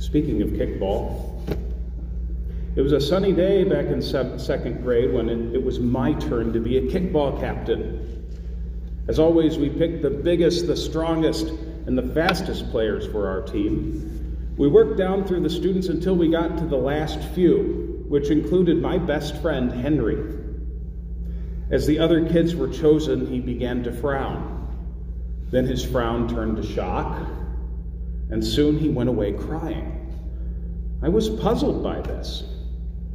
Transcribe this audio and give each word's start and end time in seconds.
Speaking 0.00 0.40
of 0.40 0.48
kickball, 0.48 1.46
it 2.74 2.80
was 2.80 2.92
a 2.92 3.00
sunny 3.02 3.32
day 3.32 3.64
back 3.64 3.84
in 3.84 4.00
second 4.00 4.82
grade 4.82 5.12
when 5.12 5.28
it, 5.28 5.56
it 5.56 5.62
was 5.62 5.78
my 5.78 6.14
turn 6.14 6.54
to 6.54 6.58
be 6.58 6.78
a 6.78 6.82
kickball 6.82 7.38
captain. 7.38 8.26
As 9.08 9.18
always, 9.18 9.58
we 9.58 9.68
picked 9.68 10.00
the 10.00 10.08
biggest, 10.08 10.66
the 10.66 10.76
strongest, 10.76 11.48
and 11.86 11.98
the 11.98 12.14
fastest 12.14 12.70
players 12.70 13.06
for 13.08 13.28
our 13.28 13.42
team. 13.42 14.54
We 14.56 14.68
worked 14.68 14.96
down 14.96 15.26
through 15.26 15.42
the 15.42 15.50
students 15.50 15.88
until 15.88 16.16
we 16.16 16.30
got 16.30 16.56
to 16.56 16.64
the 16.64 16.78
last 16.78 17.20
few, 17.34 18.06
which 18.08 18.30
included 18.30 18.80
my 18.80 18.96
best 18.96 19.36
friend, 19.42 19.70
Henry. 19.70 20.16
As 21.70 21.86
the 21.86 21.98
other 21.98 22.26
kids 22.26 22.56
were 22.56 22.68
chosen, 22.68 23.26
he 23.26 23.38
began 23.38 23.82
to 23.84 23.92
frown. 23.92 24.66
Then 25.50 25.66
his 25.66 25.84
frown 25.84 26.26
turned 26.26 26.56
to 26.56 26.62
shock, 26.62 27.20
and 28.30 28.44
soon 28.44 28.78
he 28.78 28.88
went 28.88 29.08
away 29.08 29.32
crying. 29.32 29.96
I 31.02 31.08
was 31.08 31.28
puzzled 31.28 31.82
by 31.82 32.00
this. 32.00 32.44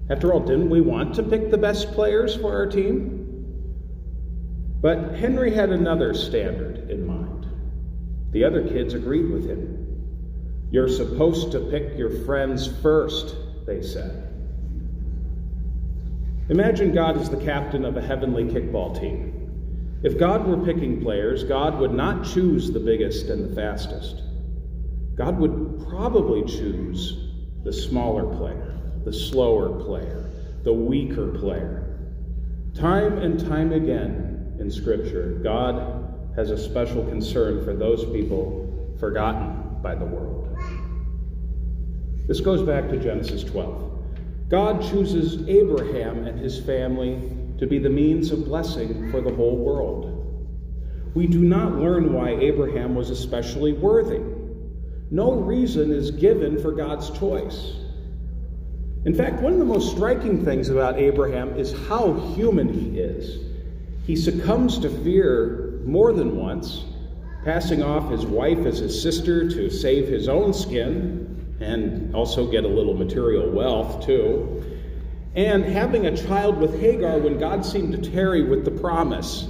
After 0.09 0.33
all, 0.33 0.39
didn't 0.39 0.69
we 0.69 0.81
want 0.81 1.15
to 1.15 1.23
pick 1.23 1.49
the 1.49 1.57
best 1.57 1.91
players 1.93 2.35
for 2.35 2.53
our 2.53 2.67
team? 2.67 3.21
But 4.81 5.15
Henry 5.15 5.53
had 5.53 5.69
another 5.69 6.13
standard 6.13 6.89
in 6.89 7.07
mind. 7.07 7.47
The 8.31 8.43
other 8.43 8.67
kids 8.67 8.93
agreed 8.93 9.31
with 9.31 9.49
him. 9.49 10.67
You're 10.71 10.89
supposed 10.89 11.51
to 11.53 11.59
pick 11.71 11.97
your 11.97 12.23
friends 12.25 12.67
first, 12.81 13.35
they 13.65 13.81
said. 13.81 14.33
Imagine 16.49 16.93
God 16.93 17.17
as 17.17 17.29
the 17.29 17.43
captain 17.43 17.85
of 17.85 17.97
a 17.97 18.01
heavenly 18.01 18.43
kickball 18.43 18.99
team. 18.99 19.99
If 20.03 20.19
God 20.19 20.45
were 20.45 20.63
picking 20.63 21.01
players, 21.01 21.43
God 21.43 21.79
would 21.79 21.93
not 21.93 22.25
choose 22.25 22.71
the 22.71 22.79
biggest 22.79 23.29
and 23.29 23.49
the 23.49 23.55
fastest. 23.55 24.21
God 25.15 25.39
would 25.39 25.87
probably 25.87 26.43
choose 26.43 27.31
the 27.63 27.71
smaller 27.71 28.25
player, 28.35 28.77
the 29.05 29.13
slower 29.13 29.81
player, 29.83 30.29
the 30.63 30.73
weaker 30.73 31.27
player. 31.39 31.99
Time 32.73 33.17
and 33.19 33.39
time 33.39 33.71
again 33.71 34.57
in 34.59 34.69
Scripture, 34.69 35.39
God 35.41 36.33
has 36.35 36.51
a 36.51 36.57
special 36.57 37.05
concern 37.05 37.63
for 37.63 37.73
those 37.73 38.03
people 38.05 38.95
forgotten 38.99 39.81
by 39.81 39.95
the 39.95 40.05
world. 40.05 40.57
This 42.27 42.41
goes 42.41 42.61
back 42.61 42.89
to 42.89 42.97
Genesis 42.97 43.43
12. 43.43 43.93
God 44.49 44.81
chooses 44.81 45.47
Abraham 45.47 46.27
and 46.27 46.39
his 46.39 46.59
family 46.59 47.21
to 47.57 47.65
be 47.65 47.79
the 47.79 47.89
means 47.89 48.31
of 48.31 48.45
blessing 48.45 49.09
for 49.11 49.21
the 49.21 49.33
whole 49.33 49.55
world. 49.57 50.11
We 51.13 51.27
do 51.27 51.39
not 51.39 51.77
learn 51.77 52.11
why 52.11 52.31
Abraham 52.31 52.95
was 52.95 53.09
especially 53.09 53.71
worthy. 53.71 54.21
No 55.11 55.33
reason 55.33 55.91
is 55.91 56.11
given 56.11 56.61
for 56.61 56.71
God's 56.71 57.11
choice. 57.11 57.75
In 59.05 59.13
fact, 59.13 59.41
one 59.41 59.53
of 59.53 59.59
the 59.59 59.65
most 59.65 59.91
striking 59.91 60.43
things 60.43 60.69
about 60.69 60.97
Abraham 60.97 61.55
is 61.57 61.73
how 61.87 62.13
human 62.35 62.67
he 62.67 62.99
is. 62.99 63.39
He 64.07 64.15
succumbs 64.15 64.79
to 64.79 64.89
fear 64.89 65.79
more 65.85 66.11
than 66.11 66.35
once, 66.35 66.83
passing 67.43 67.83
off 67.83 68.09
his 68.09 68.25
wife 68.25 68.65
as 68.65 68.79
his 68.79 68.99
sister 68.99 69.47
to 69.47 69.69
save 69.69 70.07
his 70.07 70.27
own 70.27 70.53
skin 70.53 71.55
and 71.59 72.15
also 72.15 72.49
get 72.49 72.63
a 72.63 72.67
little 72.67 72.95
material 72.95 73.51
wealth, 73.51 74.03
too. 74.05 74.63
And 75.35 75.63
having 75.63 76.07
a 76.07 76.17
child 76.17 76.57
with 76.57 76.79
Hagar 76.79 77.19
when 77.19 77.37
God 77.37 77.65
seemed 77.65 77.91
to 77.91 78.11
tarry 78.11 78.43
with 78.43 78.65
the 78.65 78.71
promise. 78.71 79.47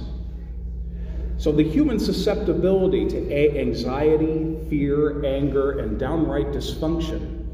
So 1.38 1.52
the 1.52 1.62
human 1.62 1.98
susceptibility 1.98 3.06
to 3.08 3.60
anxiety, 3.60 4.56
fear, 4.70 5.24
anger, 5.24 5.78
and 5.78 5.98
downright 5.98 6.46
dysfunction 6.46 7.46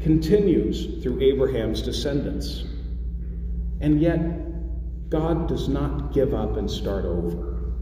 continues 0.00 1.02
through 1.02 1.20
Abraham's 1.20 1.82
descendants. 1.82 2.64
And 3.80 4.00
yet, 4.00 5.10
God 5.10 5.48
does 5.48 5.68
not 5.68 6.12
give 6.12 6.34
up 6.34 6.56
and 6.56 6.70
start 6.70 7.04
over. 7.04 7.72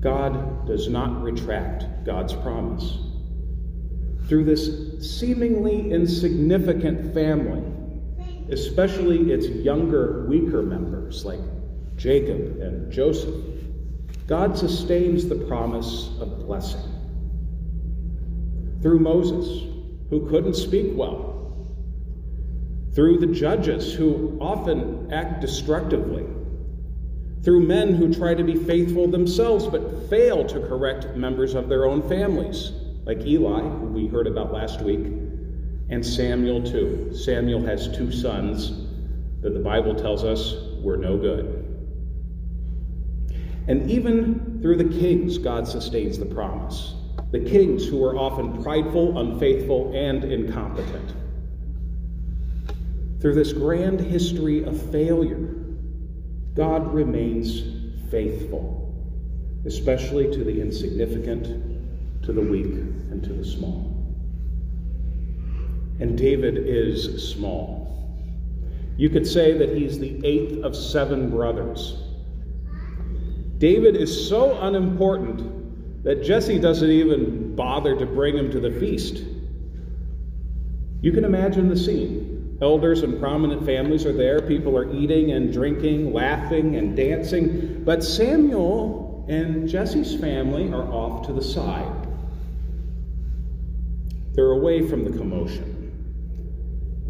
God 0.00 0.66
does 0.66 0.88
not 0.88 1.22
retract 1.22 2.04
God's 2.04 2.32
promise. 2.34 2.98
Through 4.28 4.44
this 4.44 5.18
seemingly 5.18 5.92
insignificant 5.92 7.12
family, 7.14 7.62
especially 8.50 9.32
its 9.32 9.48
younger, 9.48 10.26
weaker 10.28 10.62
members 10.62 11.24
like 11.24 11.40
Jacob 11.96 12.60
and 12.60 12.92
Joseph, 12.92 13.34
God 14.26 14.58
sustains 14.58 15.28
the 15.28 15.36
promise 15.36 16.10
of 16.20 16.40
blessing. 16.40 16.82
Through 18.82 18.98
Moses, 18.98 19.62
who 20.10 20.28
couldn't 20.28 20.54
speak 20.54 20.92
well, 20.94 21.34
through 22.94 23.18
the 23.18 23.28
judges 23.28 23.92
who 23.94 24.36
often 24.40 25.12
act 25.12 25.40
destructively, 25.40 26.24
through 27.44 27.60
men 27.60 27.94
who 27.94 28.12
try 28.12 28.34
to 28.34 28.42
be 28.42 28.56
faithful 28.56 29.06
themselves 29.06 29.66
but 29.66 30.10
fail 30.10 30.44
to 30.44 30.60
correct 30.60 31.14
members 31.14 31.54
of 31.54 31.68
their 31.68 31.86
own 31.86 32.08
families, 32.08 32.72
like 33.04 33.20
Eli, 33.20 33.60
who 33.60 33.86
we 33.86 34.08
heard 34.08 34.26
about 34.26 34.52
last 34.52 34.80
week, 34.80 35.06
and 35.88 36.04
Samuel 36.04 36.62
too. 36.64 37.14
Samuel 37.14 37.64
has 37.64 37.86
two 37.96 38.10
sons 38.10 38.86
that 39.42 39.54
the 39.54 39.60
Bible 39.60 39.94
tells 39.94 40.24
us 40.24 40.56
were 40.82 40.96
no 40.96 41.16
good. 41.16 41.65
And 43.68 43.90
even 43.90 44.60
through 44.62 44.76
the 44.76 44.98
kings, 44.98 45.38
God 45.38 45.66
sustains 45.66 46.18
the 46.18 46.26
promise 46.26 46.94
the 47.32 47.40
kings 47.40 47.84
who 47.84 47.98
were 47.98 48.16
often 48.16 48.62
prideful, 48.62 49.18
unfaithful, 49.18 49.92
and 49.94 50.22
incompetent. 50.24 51.12
Through 53.20 53.34
this 53.34 53.52
grand 53.52 54.00
history 54.00 54.62
of 54.62 54.80
failure, 54.92 55.56
God 56.54 56.94
remains 56.94 57.62
faithful, 58.10 58.94
especially 59.64 60.30
to 60.32 60.44
the 60.44 60.60
insignificant, 60.60 62.22
to 62.22 62.32
the 62.32 62.40
weak, 62.40 62.72
and 63.10 63.22
to 63.24 63.32
the 63.32 63.44
small. 63.44 63.92
And 65.98 66.16
David 66.16 66.56
is 66.58 67.28
small. 67.32 67.86
You 68.96 69.10
could 69.10 69.26
say 69.26 69.58
that 69.58 69.76
he's 69.76 69.98
the 69.98 70.24
eighth 70.24 70.62
of 70.62 70.76
seven 70.76 71.30
brothers. 71.30 72.05
David 73.58 73.96
is 73.96 74.28
so 74.28 74.58
unimportant 74.60 76.04
that 76.04 76.22
Jesse 76.22 76.58
doesn't 76.58 76.90
even 76.90 77.56
bother 77.56 77.98
to 77.98 78.06
bring 78.06 78.36
him 78.36 78.50
to 78.50 78.60
the 78.60 78.70
feast. 78.70 79.24
You 81.00 81.12
can 81.12 81.24
imagine 81.24 81.68
the 81.68 81.76
scene. 81.76 82.58
Elders 82.60 83.02
and 83.02 83.20
prominent 83.20 83.66
families 83.66 84.06
are 84.06 84.12
there. 84.12 84.40
People 84.40 84.76
are 84.76 84.90
eating 84.94 85.32
and 85.32 85.52
drinking, 85.52 86.12
laughing 86.12 86.76
and 86.76 86.96
dancing. 86.96 87.82
But 87.84 88.02
Samuel 88.02 89.26
and 89.28 89.68
Jesse's 89.68 90.14
family 90.16 90.72
are 90.72 90.84
off 90.90 91.26
to 91.26 91.32
the 91.32 91.42
side. 91.42 92.06
They're 94.32 94.52
away 94.52 94.86
from 94.86 95.04
the 95.04 95.16
commotion. 95.16 95.72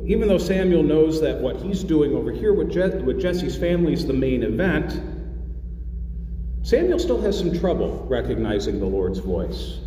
Even 0.04 0.28
though 0.28 0.38
Samuel 0.38 0.84
knows 0.84 1.20
that 1.20 1.40
what 1.40 1.56
he's 1.56 1.82
doing 1.82 2.14
over 2.14 2.30
here 2.30 2.52
with, 2.52 2.70
Je- 2.70 3.02
with 3.02 3.20
Jesse's 3.20 3.56
family 3.56 3.92
is 3.92 4.06
the 4.06 4.12
main 4.12 4.42
event, 4.44 5.00
Samuel 6.66 6.98
still 6.98 7.20
has 7.20 7.38
some 7.38 7.56
trouble 7.56 8.04
recognizing 8.10 8.80
the 8.80 8.86
Lord's 8.86 9.20
voice. 9.20 9.78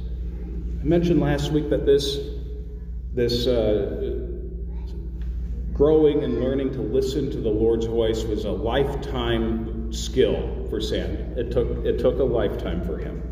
I 0.80 0.86
mentioned 0.86 1.20
last 1.20 1.52
week 1.52 1.70
that 1.72 1.86
this, 1.86 2.18
this 3.14 3.48
uh, 3.48 4.30
growing 5.74 6.24
and 6.24 6.40
learning 6.40 6.72
to 6.72 6.82
listen 6.82 7.30
to 7.32 7.42
the 7.42 7.50
Lord's 7.50 7.86
voice 7.86 8.24
was 8.24 8.46
a 8.46 8.52
lifetime 8.52 9.92
skill 9.92 10.68
for 10.70 10.80
Samuel. 10.80 11.38
It 11.38 11.52
took, 11.52 11.86
it 11.86 12.00
took 12.00 12.18
a 12.20 12.24
lifetime 12.24 12.86
for 12.86 12.98
him. 12.98 13.24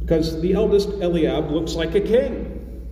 Because 0.00 0.40
the 0.40 0.54
eldest 0.54 0.88
Eliab 0.88 1.52
looks 1.52 1.74
like 1.74 1.94
a 1.94 2.00
king. 2.00 2.88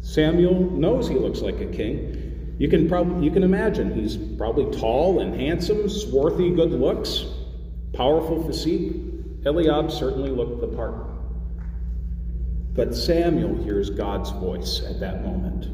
Samuel 0.00 0.58
knows 0.58 1.10
he 1.10 1.16
looks 1.16 1.42
like 1.42 1.60
a 1.60 1.66
king. 1.66 2.56
You 2.58 2.68
can 2.68 2.88
probably 2.88 3.26
you 3.26 3.30
can 3.30 3.42
imagine 3.42 3.92
he's 3.92 4.16
probably 4.16 4.74
tall 4.80 5.20
and 5.20 5.38
handsome, 5.38 5.90
swarthy 5.90 6.48
good 6.54 6.70
looks. 6.70 7.26
Powerful 7.98 8.44
physique, 8.44 8.94
Eliab 9.44 9.90
certainly 9.90 10.30
looked 10.30 10.60
the 10.60 10.68
part. 10.68 10.94
But 12.72 12.94
Samuel 12.94 13.56
hears 13.64 13.90
God's 13.90 14.30
voice 14.30 14.80
at 14.88 15.00
that 15.00 15.24
moment. 15.24 15.66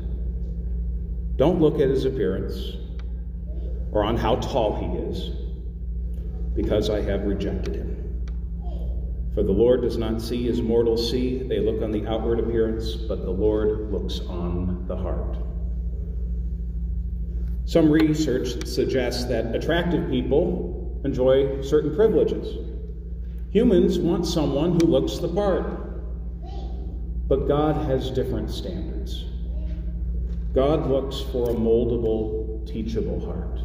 Don't 1.37 1.61
look 1.61 1.75
at 1.81 1.91
his 1.91 2.07
appearance 2.07 2.79
or 3.93 4.05
on 4.05 4.17
how 4.17 4.37
tall 4.37 4.75
he 4.75 4.87
is, 5.11 5.33
because 6.55 6.89
I 6.89 7.03
have 7.03 7.25
rejected 7.25 7.75
him. 7.75 8.25
For 9.35 9.43
the 9.43 9.53
Lord 9.53 9.83
does 9.83 9.99
not 9.99 10.23
see 10.23 10.49
as 10.49 10.63
mortals 10.63 11.11
see, 11.11 11.43
they 11.43 11.59
look 11.59 11.83
on 11.83 11.91
the 11.91 12.07
outward 12.07 12.41
appearance, 12.41 12.95
but 12.95 13.21
the 13.21 13.31
Lord 13.31 13.93
looks 13.93 14.21
on 14.21 14.87
the 14.89 14.97
heart. 14.97 15.37
Some 17.67 17.91
research 17.91 18.67
suggests 18.67 19.25
that 19.27 19.55
attractive 19.55 20.09
people 20.09 20.81
enjoy 21.05 21.63
certain 21.63 21.95
privileges. 21.95 22.59
Humans 23.51 23.99
want 23.99 24.27
someone 24.27 24.73
who 24.73 24.87
looks 24.87 25.19
the 25.19 25.29
part. 25.29 25.85
But 27.29 27.47
God 27.47 27.77
has 27.87 28.11
different 28.11 28.51
standards. 28.51 29.25
God 30.53 30.89
looks 30.89 31.21
for 31.33 31.51
a 31.51 31.55
moldable, 31.55 32.67
teachable 32.67 33.25
heart. 33.25 33.61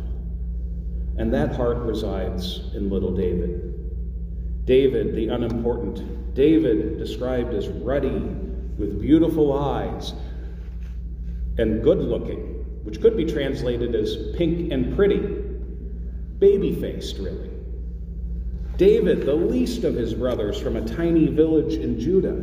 And 1.18 1.34
that 1.34 1.56
heart 1.56 1.78
resides 1.80 2.62
in 2.76 2.90
little 2.90 3.16
David. 3.16 4.66
David, 4.66 5.16
the 5.16 5.28
unimportant. 5.30 6.34
David, 6.34 6.98
described 6.98 7.54
as 7.54 7.68
ruddy, 7.68 8.22
with 8.78 9.02
beautiful 9.02 9.52
eyes, 9.52 10.14
and 11.58 11.84
good 11.84 12.00
looking, 12.00 12.66
which 12.84 13.02
could 13.02 13.18
be 13.18 13.26
translated 13.26 13.94
as 13.94 14.16
pink 14.38 14.72
and 14.72 14.96
pretty, 14.96 15.39
baby 16.40 16.74
faced, 16.74 17.18
really. 17.20 17.50
David, 18.78 19.26
the 19.26 19.36
least 19.36 19.84
of 19.84 19.96
his 19.96 20.14
brothers 20.14 20.60
from 20.60 20.78
a 20.78 20.88
tiny 20.88 21.28
village 21.28 21.74
in 21.74 22.00
Judah. 22.00 22.42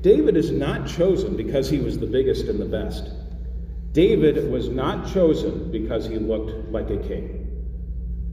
David 0.00 0.36
is 0.36 0.50
not 0.50 0.88
chosen 0.88 1.36
because 1.36 1.70
he 1.70 1.78
was 1.78 1.98
the 1.98 2.06
biggest 2.06 2.46
and 2.46 2.60
the 2.60 2.64
best. 2.64 3.08
David 3.92 4.50
was 4.50 4.68
not 4.68 5.12
chosen 5.12 5.70
because 5.70 6.06
he 6.06 6.18
looked 6.18 6.70
like 6.70 6.90
a 6.90 6.98
king. 6.98 7.46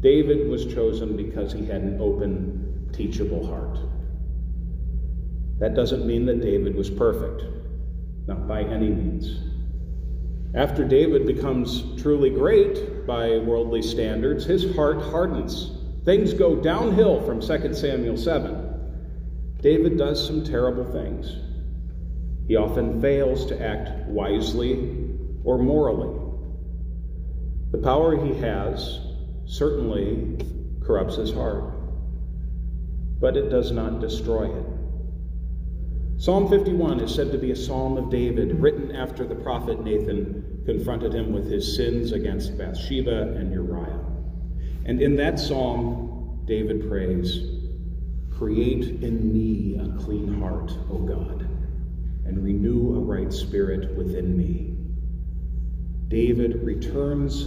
David 0.01 0.49
was 0.49 0.65
chosen 0.65 1.15
because 1.15 1.53
he 1.53 1.65
had 1.65 1.81
an 1.81 2.01
open, 2.01 2.89
teachable 2.91 3.45
heart. 3.45 3.79
That 5.59 5.75
doesn't 5.75 6.05
mean 6.05 6.25
that 6.25 6.41
David 6.41 6.75
was 6.75 6.89
perfect, 6.89 7.43
not 8.27 8.47
by 8.47 8.63
any 8.63 8.89
means. 8.89 9.52
After 10.55 10.83
David 10.83 11.25
becomes 11.25 11.99
truly 11.99 12.29
great 12.29 13.07
by 13.07 13.39
worldly 13.39 13.81
standards, 13.81 14.45
his 14.45 14.75
heart 14.75 15.01
hardens. 15.01 15.71
Things 16.05 16.33
go 16.33 16.55
downhill 16.55 17.21
from 17.21 17.41
2 17.41 17.73
Samuel 17.73 18.17
7. 18.17 18.69
David 19.61 19.97
does 19.97 20.23
some 20.23 20.43
terrible 20.43 20.83
things. 20.91 21.37
He 22.47 22.55
often 22.55 23.01
fails 23.01 23.45
to 23.47 23.59
act 23.59 24.07
wisely 24.07 25.07
or 25.43 25.57
morally. 25.57 26.19
The 27.71 27.79
power 27.79 28.23
he 28.23 28.35
has 28.35 28.99
certainly 29.45 30.37
corrupts 30.83 31.15
his 31.15 31.33
heart, 31.33 31.63
but 33.19 33.37
it 33.37 33.49
does 33.49 33.71
not 33.71 34.01
destroy 34.01 34.55
it. 34.55 34.72
Psalm 36.17 36.47
51 36.47 37.01
is 37.01 37.13
said 37.13 37.31
to 37.31 37.37
be 37.37 37.51
a 37.51 37.55
psalm 37.55 37.97
of 37.97 38.09
David, 38.09 38.59
written 38.61 38.95
after 38.95 39.25
the 39.25 39.35
prophet 39.35 39.83
Nathan 39.83 40.63
confronted 40.65 41.13
him 41.13 41.33
with 41.33 41.51
his 41.51 41.75
sins 41.75 42.11
against 42.11 42.57
Bathsheba 42.57 43.33
and 43.33 43.51
Uriah. 43.51 43.99
And 44.85 45.01
in 45.01 45.15
that 45.17 45.39
psalm, 45.39 46.43
David 46.45 46.87
prays, 46.87 47.49
Create 48.31 49.03
in 49.03 49.33
me 49.33 49.77
a 49.77 50.03
clean 50.03 50.39
heart, 50.39 50.71
O 50.89 50.99
God, 50.99 51.41
and 52.25 52.43
renew 52.43 52.95
a 52.95 52.99
right 52.99 53.31
spirit 53.31 53.95
within 53.95 54.37
me. 54.37 54.75
David 56.07 56.63
returns 56.63 57.45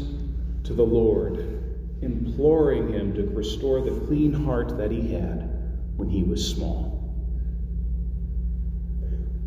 to 0.64 0.74
the 0.74 0.84
Lord 0.84 1.56
imploring 2.02 2.92
him 2.92 3.14
to 3.14 3.22
restore 3.30 3.80
the 3.80 3.98
clean 4.06 4.32
heart 4.32 4.76
that 4.76 4.90
he 4.90 5.12
had 5.12 5.50
when 5.96 6.08
he 6.08 6.22
was 6.22 6.46
small. 6.46 6.95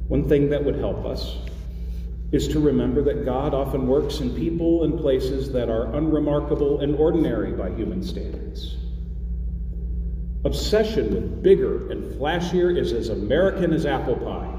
One 0.09 0.27
thing 0.27 0.50
that 0.50 0.65
would 0.65 0.75
help 0.75 1.06
us 1.06 1.38
is 2.31 2.47
to 2.47 2.59
remember 2.59 3.03
that 3.03 3.25
God 3.25 3.53
often 3.53 3.88
works 3.88 4.19
in 4.21 4.35
people 4.35 4.83
and 4.83 5.00
places 5.00 5.51
that 5.51 5.69
are 5.69 5.95
unremarkable 5.95 6.79
and 6.81 6.95
ordinary 6.95 7.51
by 7.51 7.69
human 7.69 8.01
standards. 8.01 8.75
Obsession 10.45 11.13
with 11.13 11.44
bigger 11.44 11.91
and 11.91 12.11
flashier 12.15 12.75
is 12.75 12.91
as 12.91 13.09
American 13.09 13.71
as 13.71 13.85
apple 13.85 14.15
pie. 14.15 14.56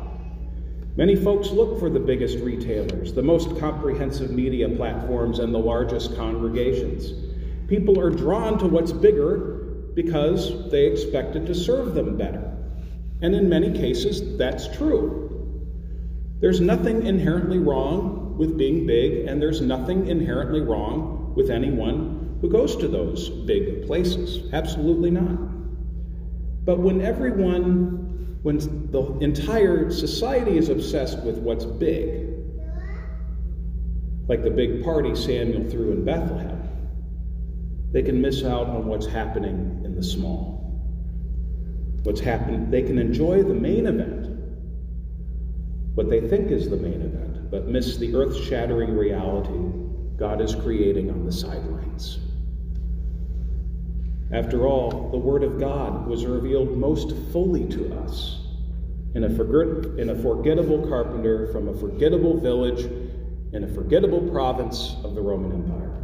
Many 0.96 1.16
folks 1.16 1.50
look 1.50 1.80
for 1.80 1.90
the 1.90 1.98
biggest 1.98 2.38
retailers, 2.38 3.12
the 3.12 3.22
most 3.22 3.58
comprehensive 3.58 4.30
media 4.30 4.68
platforms, 4.68 5.40
and 5.40 5.52
the 5.52 5.58
largest 5.58 6.14
congregations. 6.14 7.12
People 7.66 7.98
are 7.98 8.10
drawn 8.10 8.56
to 8.60 8.68
what's 8.68 8.92
bigger 8.92 9.66
because 9.94 10.70
they 10.70 10.86
expect 10.86 11.34
it 11.34 11.46
to 11.46 11.54
serve 11.56 11.94
them 11.94 12.16
better. 12.16 12.56
And 13.20 13.34
in 13.34 13.48
many 13.48 13.72
cases, 13.72 14.38
that's 14.38 14.68
true. 14.76 15.29
There's 16.40 16.60
nothing 16.60 17.06
inherently 17.06 17.58
wrong 17.58 18.36
with 18.38 18.56
being 18.56 18.86
big, 18.86 19.26
and 19.26 19.40
there's 19.42 19.60
nothing 19.60 20.06
inherently 20.06 20.60
wrong 20.60 21.34
with 21.36 21.50
anyone 21.50 22.38
who 22.40 22.48
goes 22.48 22.76
to 22.76 22.88
those 22.88 23.28
big 23.28 23.86
places. 23.86 24.50
Absolutely 24.52 25.10
not. 25.10 25.36
But 26.64 26.78
when 26.78 27.02
everyone, 27.02 28.38
when 28.42 28.58
the 28.90 29.18
entire 29.20 29.90
society 29.90 30.56
is 30.56 30.70
obsessed 30.70 31.18
with 31.20 31.38
what's 31.38 31.66
big, 31.66 32.28
like 34.26 34.42
the 34.42 34.50
big 34.50 34.82
party 34.82 35.14
Samuel 35.14 35.68
threw 35.68 35.92
in 35.92 36.04
Bethlehem, 36.04 36.56
they 37.92 38.02
can 38.02 38.20
miss 38.22 38.44
out 38.44 38.68
on 38.68 38.86
what's 38.86 39.06
happening 39.06 39.82
in 39.84 39.94
the 39.94 40.02
small. 40.02 40.58
What's 42.04 42.20
happened, 42.20 42.72
they 42.72 42.82
can 42.82 42.98
enjoy 42.98 43.42
the 43.42 43.54
main 43.54 43.86
event, 43.86 44.19
what 45.94 46.08
they 46.08 46.20
think 46.28 46.50
is 46.50 46.68
the 46.68 46.76
main 46.76 47.02
event, 47.02 47.50
but 47.50 47.66
miss 47.66 47.96
the 47.96 48.14
earth 48.14 48.36
shattering 48.36 48.96
reality 48.96 49.70
God 50.16 50.40
is 50.42 50.54
creating 50.54 51.10
on 51.10 51.24
the 51.24 51.32
sidelines. 51.32 52.18
After 54.32 54.66
all, 54.66 55.10
the 55.10 55.18
Word 55.18 55.42
of 55.42 55.58
God 55.58 56.06
was 56.06 56.26
revealed 56.26 56.76
most 56.76 57.16
fully 57.32 57.66
to 57.70 57.98
us 58.02 58.38
in 59.14 59.24
a, 59.24 59.30
forget, 59.30 59.98
in 59.98 60.10
a 60.10 60.14
forgettable 60.14 60.86
carpenter 60.86 61.48
from 61.52 61.68
a 61.68 61.74
forgettable 61.74 62.38
village 62.38 62.84
in 63.52 63.64
a 63.64 63.68
forgettable 63.68 64.28
province 64.30 64.94
of 65.02 65.14
the 65.14 65.20
Roman 65.20 65.52
Empire. 65.52 65.96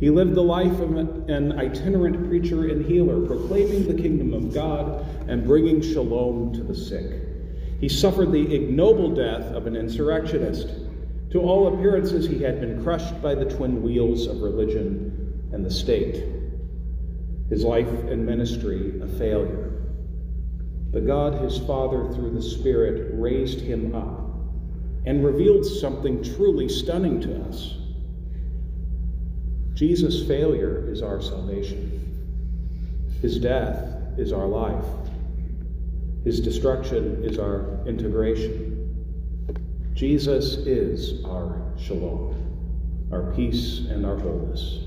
He 0.00 0.10
lived 0.10 0.34
the 0.34 0.42
life 0.42 0.78
of 0.80 0.96
an 0.96 1.58
itinerant 1.58 2.28
preacher 2.28 2.68
and 2.68 2.84
healer, 2.84 3.24
proclaiming 3.26 3.86
the 3.86 4.02
kingdom 4.02 4.34
of 4.34 4.52
God 4.52 5.06
and 5.28 5.44
bringing 5.44 5.80
shalom 5.80 6.52
to 6.52 6.62
the 6.62 6.74
sick. 6.74 7.33
He 7.80 7.88
suffered 7.88 8.32
the 8.32 8.54
ignoble 8.54 9.14
death 9.14 9.44
of 9.52 9.66
an 9.66 9.76
insurrectionist. 9.76 10.68
To 11.30 11.40
all 11.40 11.74
appearances, 11.74 12.26
he 12.26 12.42
had 12.42 12.60
been 12.60 12.82
crushed 12.82 13.20
by 13.20 13.34
the 13.34 13.44
twin 13.44 13.82
wheels 13.82 14.26
of 14.26 14.40
religion 14.40 15.50
and 15.52 15.64
the 15.64 15.70
state. 15.70 16.24
His 17.50 17.64
life 17.64 17.88
and 17.88 18.24
ministry 18.24 19.00
a 19.00 19.06
failure. 19.06 19.82
But 20.92 21.06
God, 21.06 21.42
his 21.42 21.58
Father, 21.58 22.12
through 22.12 22.30
the 22.30 22.42
Spirit, 22.42 23.10
raised 23.14 23.60
him 23.60 23.94
up 23.94 24.24
and 25.06 25.24
revealed 25.24 25.66
something 25.66 26.22
truly 26.22 26.68
stunning 26.68 27.20
to 27.20 27.42
us. 27.42 27.74
Jesus' 29.74 30.26
failure 30.26 30.88
is 30.88 31.02
our 31.02 31.20
salvation. 31.20 32.00
His 33.20 33.38
death 33.40 34.16
is 34.16 34.32
our 34.32 34.46
life. 34.46 34.84
His 36.24 36.40
destruction 36.40 37.22
is 37.22 37.38
our 37.38 37.86
integration. 37.86 38.70
Jesus 39.92 40.56
is 40.56 41.22
our 41.26 41.72
shalom, 41.76 43.08
our 43.12 43.30
peace 43.34 43.80
and 43.90 44.06
our 44.06 44.16
wholeness. 44.16 44.80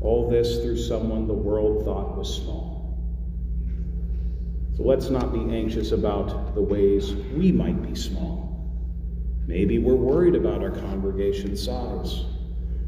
All 0.00 0.30
this 0.30 0.60
through 0.60 0.78
someone 0.78 1.26
the 1.26 1.34
world 1.34 1.84
thought 1.84 2.16
was 2.16 2.34
small. 2.34 2.98
So 4.78 4.84
let's 4.84 5.10
not 5.10 5.32
be 5.32 5.54
anxious 5.54 5.92
about 5.92 6.54
the 6.54 6.62
ways 6.62 7.12
we 7.12 7.52
might 7.52 7.82
be 7.82 7.94
small. 7.94 8.70
Maybe 9.46 9.78
we're 9.78 9.94
worried 9.94 10.36
about 10.36 10.62
our 10.62 10.70
congregation 10.70 11.54
size. 11.54 12.24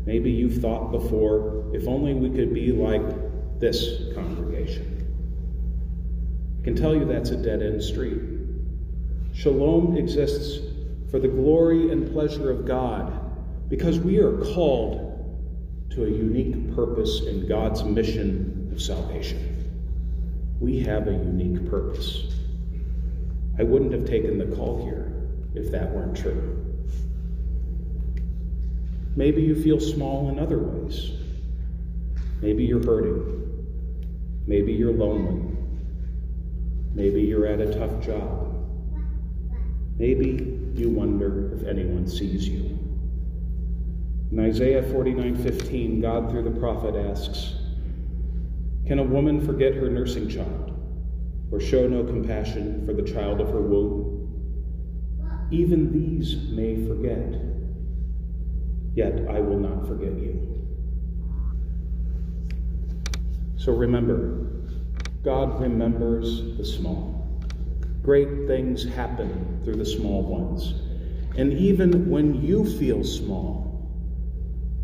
Maybe 0.07 0.31
you've 0.31 0.63
thought 0.63 0.91
before, 0.91 1.71
if 1.75 1.87
only 1.87 2.15
we 2.15 2.31
could 2.31 2.55
be 2.55 2.73
like 2.73 3.03
this 3.61 4.15
congregation. 4.15 5.00
I 6.61 6.63
can 6.63 6.77
tell 6.77 6.95
you 6.95 7.07
that's 7.07 7.31
a 7.31 7.37
dead 7.37 7.63
end 7.63 7.83
street. 7.83 8.21
Shalom 9.33 9.97
exists 9.97 10.59
for 11.11 11.19
the 11.19 11.29
glory 11.29 11.91
and 11.91 12.13
pleasure 12.13 12.51
of 12.51 12.67
God 12.67 13.19
because 13.71 13.99
we 13.99 14.19
are 14.19 14.37
called 14.53 15.07
to 15.91 16.05
a 16.05 16.09
unique 16.09 16.75
purpose 16.75 17.23
in 17.23 17.49
God's 17.49 17.83
mission 17.83 18.69
of 18.73 18.83
salvation. 18.83 19.73
We 20.61 20.81
have 20.81 21.09
a 21.09 21.13
unique 21.13 21.69
purpose. 21.71 22.35
I 23.59 23.63
wouldn't 23.63 23.93
have 23.93 24.05
taken 24.05 24.37
the 24.37 24.55
call 24.55 24.85
here 24.85 25.13
if 25.55 25.71
that 25.73 25.91
weren't 25.91 26.17
true. 26.17 26.57
Maybe 29.17 29.41
you 29.41 29.61
feel 29.61 29.81
small 29.81 30.29
in 30.29 30.39
other 30.39 30.59
ways. 30.59 31.13
Maybe 32.43 32.65
you're 32.65 32.85
hurting. 32.85 33.67
Maybe 34.47 34.73
you're 34.73 34.93
lonely. 34.93 35.57
Maybe 36.95 37.23
you're 37.23 37.47
at 37.47 37.61
a 37.61 37.73
tough 37.73 38.05
job. 38.05 38.55
Maybe 39.97 40.59
you 40.75 40.91
wonder 40.91 41.55
if 41.55 41.67
anyone 41.67 42.07
sees 42.07 42.49
you. 42.49 42.79
In 44.33 44.41
Isaiah 44.41 44.83
49:15, 44.83 46.01
God 46.01 46.31
through 46.31 46.45
the 46.45 46.59
prophet 46.59 46.95
asks, 46.95 47.57
"Can 48.87 48.99
a 48.99 49.05
woman 49.05 49.41
forget 49.41 49.75
her 49.75 49.91
nursing 49.91 50.29
child 50.29 50.73
or 51.51 51.61
show 51.61 51.89
no 51.89 52.05
compassion 52.05 52.85
for 52.87 52.93
the 52.93 53.03
child 53.03 53.41
of 53.41 53.51
her 53.51 53.61
womb? 53.61 54.21
even 55.51 55.93
these 55.93 56.37
may 56.51 56.87
forget. 56.87 57.41
Yet 58.95 59.29
I 59.29 59.41
will 59.41 59.59
not 59.59 59.87
forget 59.87 60.13
you. 60.13 60.47
So 63.57 63.73
remember, 63.73 64.60
God 65.23 65.61
remembers 65.61 66.57
the 66.57 66.65
small. 66.65 67.39
Great 68.03 68.47
things 68.47 68.85
happen 68.85 69.61
through 69.65 69.77
the 69.77 69.85
small 69.85 70.23
ones. 70.23 70.73
And 71.37 71.53
even 71.53 72.09
when 72.09 72.43
you 72.43 72.65
feel 72.79 73.05
small, 73.05 73.91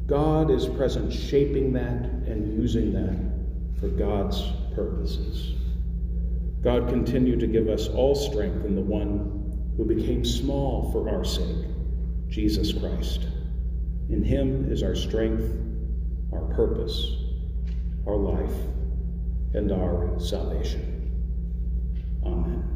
God 0.07 0.51
is 0.51 0.67
present, 0.67 1.13
shaping 1.13 1.73
that 1.73 2.05
and 2.27 2.61
using 2.61 2.93
that 2.93 3.81
for 3.81 3.89
God's 3.89 4.43
purposes. 4.75 5.55
God 6.63 6.89
continue 6.89 7.39
to 7.39 7.47
give 7.47 7.69
us 7.69 7.89
all 7.89 8.15
strength 8.15 8.65
in 8.65 8.75
the 8.75 8.83
one 8.83 9.75
who 9.77 9.85
became 9.85 10.25
small 10.25 10.93
for 10.93 11.09
our 11.09 11.25
sake, 11.25 11.67
Jesus 12.29 12.73
Christ. 12.73 13.27
In 14.09 14.23
him 14.23 14.71
is 14.71 14.83
our 14.83 14.95
strength, 14.95 15.45
our 16.33 16.45
purpose, 16.55 17.17
our 18.07 18.17
life, 18.17 18.55
and 19.57 19.73
our 19.73 20.21
salvation. 20.21 20.83
Amen. 22.25 22.76